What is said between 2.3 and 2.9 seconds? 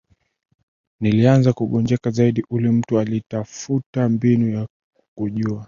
ule